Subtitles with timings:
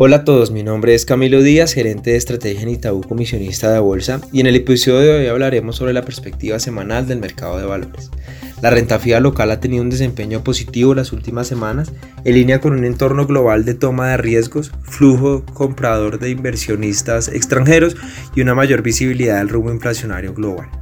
[0.00, 3.80] Hola a todos, mi nombre es Camilo Díaz, gerente de estrategia en Itaú, comisionista de
[3.80, 7.66] bolsa, y en el episodio de hoy hablaremos sobre la perspectiva semanal del mercado de
[7.66, 8.08] valores.
[8.62, 11.92] La renta fija local ha tenido un desempeño positivo las últimas semanas,
[12.24, 17.96] en línea con un entorno global de toma de riesgos, flujo comprador de inversionistas extranjeros
[18.36, 20.77] y una mayor visibilidad del rumbo inflacionario global.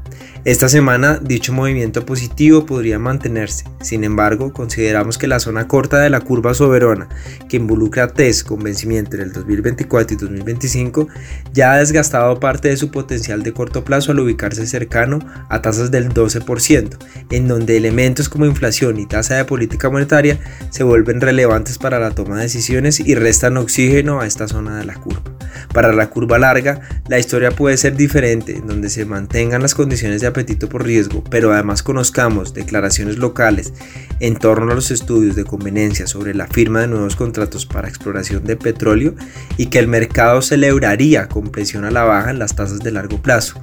[0.46, 6.08] Esta semana dicho movimiento positivo podría mantenerse, sin embargo consideramos que la zona corta de
[6.08, 7.08] la curva soberana
[7.48, 11.08] que involucra TES con vencimiento en el 2024 y 2025
[11.52, 15.90] ya ha desgastado parte de su potencial de corto plazo al ubicarse cercano a tasas
[15.90, 16.96] del 12%,
[17.32, 20.38] en donde elementos como inflación y tasa de política monetaria
[20.70, 24.84] se vuelven relevantes para la toma de decisiones y restan oxígeno a esta zona de
[24.84, 25.35] la curva.
[25.72, 30.20] Para la curva larga, la historia puede ser diferente, en donde se mantengan las condiciones
[30.20, 33.72] de apetito por riesgo, pero además conozcamos declaraciones locales
[34.20, 38.44] en torno a los estudios de conveniencia sobre la firma de nuevos contratos para exploración
[38.44, 39.14] de petróleo
[39.56, 43.20] y que el mercado celebraría con presión a la baja en las tasas de largo
[43.20, 43.60] plazo.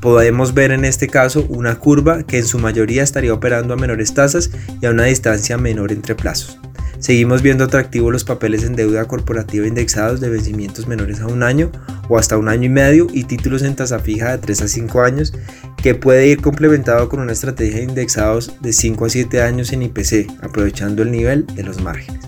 [0.00, 4.12] Podemos ver en este caso una curva que en su mayoría estaría operando a menores
[4.12, 6.58] tasas y a una distancia menor entre plazos.
[7.04, 11.70] Seguimos viendo atractivos los papeles en deuda corporativa indexados de vencimientos menores a un año
[12.08, 15.02] o hasta un año y medio y títulos en tasa fija de 3 a 5
[15.02, 15.34] años
[15.82, 19.82] que puede ir complementado con una estrategia de indexados de 5 a 7 años en
[19.82, 22.24] IPC, aprovechando el nivel de los márgenes.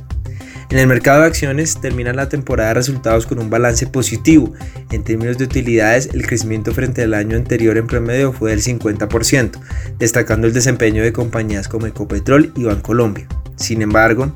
[0.69, 4.53] En el mercado de acciones termina la temporada de resultados con un balance positivo.
[4.93, 9.53] En términos de utilidades, el crecimiento frente al año anterior en promedio fue del 50%,
[9.99, 13.27] destacando el desempeño de compañías como Ecopetrol y Bancolombia.
[13.57, 14.35] Sin embargo,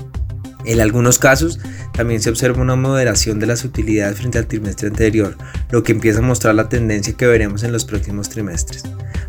[0.65, 1.59] en algunos casos
[1.93, 5.37] también se observa una moderación de las utilidades frente al trimestre anterior,
[5.71, 8.85] lo que empieza a mostrar la tendencia que veremos en los próximos trimestres.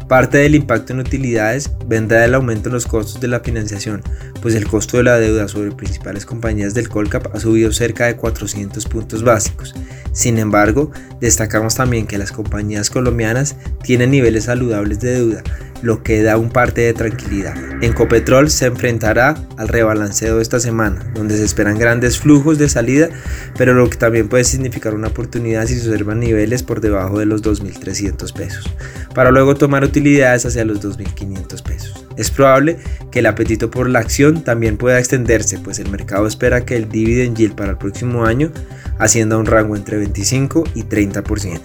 [0.08, 4.02] Parte del impacto en utilidades vendrá del aumento en los costos de la financiación,
[4.41, 8.18] pues el costo de la deuda sobre principales compañías del Colcap ha subido cerca de
[8.18, 9.74] 400 puntos básicos.
[10.12, 10.91] Sin embargo,
[11.22, 15.44] destacamos también que las compañías colombianas tienen niveles saludables de deuda,
[15.81, 17.56] lo que da un parte de tranquilidad.
[17.81, 23.09] Encopetrol se enfrentará al rebalanceo esta semana, donde se esperan grandes flujos de salida,
[23.58, 27.25] pero lo que también puede significar una oportunidad si se observan niveles por debajo de
[27.25, 28.70] los 2.300 pesos,
[29.16, 32.06] para luego tomar utilidades hacia los 2.500 pesos.
[32.18, 32.78] Es probable
[33.12, 36.90] que el apetito por la acción también pueda extenderse, pues el mercado espera que el
[36.90, 38.52] dividend yield para el próximo año
[39.00, 41.59] ascienda a un rango entre 25 y 30%.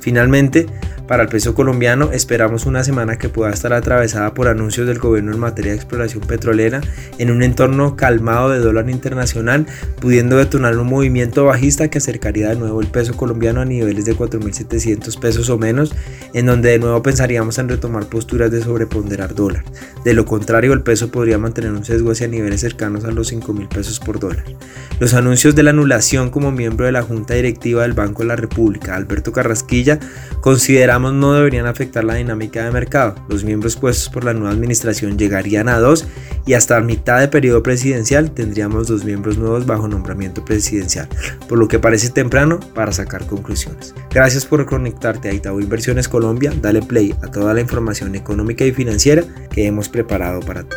[0.00, 0.66] Finalmente,
[1.08, 5.32] para el peso colombiano esperamos una semana que pueda estar atravesada por anuncios del gobierno
[5.32, 6.82] en materia de exploración petrolera
[7.16, 9.66] en un entorno calmado de dólar internacional,
[10.00, 14.14] pudiendo detonar un movimiento bajista que acercaría de nuevo el peso colombiano a niveles de
[14.14, 15.94] 4.700 pesos o menos,
[16.34, 19.64] en donde de nuevo pensaríamos en retomar posturas de sobreponderar dólar.
[20.04, 23.68] De lo contrario, el peso podría mantener un sesgo hacia niveles cercanos a los 5.000
[23.68, 24.44] pesos por dólar.
[25.00, 28.36] Los anuncios de la anulación como miembro de la Junta Directiva del Banco de la
[28.36, 29.98] República, Alberto Carrasquilla,
[30.98, 33.14] no deberían afectar la dinámica de mercado.
[33.28, 36.06] Los miembros puestos por la nueva administración llegarían a dos
[36.46, 41.08] y hasta mitad de periodo presidencial tendríamos dos miembros nuevos bajo nombramiento presidencial,
[41.48, 43.94] por lo que parece temprano para sacar conclusiones.
[44.10, 48.72] Gracias por conectarte a Itaú Inversiones Colombia, dale play a toda la información económica y
[48.72, 50.76] financiera que hemos preparado para ti.